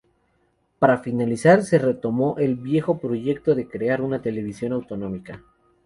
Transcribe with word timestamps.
Para 0.79 0.97
finalizar 0.97 1.61
se 1.61 1.77
retomó 1.77 2.33
el 2.39 2.55
viejo 2.55 2.97
proyecto 2.97 3.53
de 3.53 3.67
crear 3.69 4.01
una 4.01 4.19
televisión 4.19 4.71
autonómica. 4.73 5.43